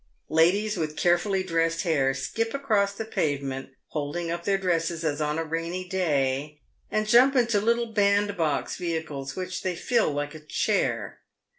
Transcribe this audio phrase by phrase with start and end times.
[0.29, 5.37] Ladies with carefully dressed hair skip across the pavement, holding up their dresses as on
[5.37, 11.19] a rainy day, and jump into little bandbox vehicles which they fill like a chair.